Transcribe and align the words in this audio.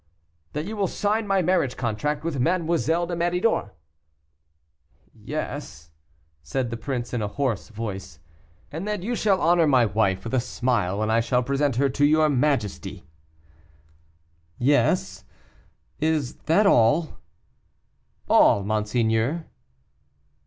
"That 0.53 0.65
you 0.65 0.75
will 0.75 0.87
sign 0.87 1.27
my 1.27 1.43
marriage 1.43 1.77
contract 1.77 2.23
with 2.23 2.39
Mademoiselle 2.39 3.05
de 3.05 3.15
Méridor." 3.15 3.69
"Yes," 5.13 5.91
said 6.41 6.71
the 6.71 6.75
prince, 6.75 7.13
in 7.13 7.21
a 7.21 7.27
hoarse 7.27 7.69
voice. 7.69 8.19
"And 8.71 8.87
that 8.87 9.03
you 9.03 9.13
shall 9.13 9.39
honor 9.39 9.67
my 9.67 9.85
wife 9.85 10.23
with 10.23 10.33
a 10.33 10.39
smile 10.39 10.97
when 10.97 11.11
I 11.11 11.19
shall 11.19 11.43
present 11.43 11.75
her 11.75 11.87
to 11.87 12.03
his 12.03 12.31
majesty." 12.31 13.05
"Yes; 14.57 15.23
is 15.99 16.33
that 16.47 16.65
all?" 16.65 17.19
"All, 18.27 18.63
monseigneur." 18.63 19.45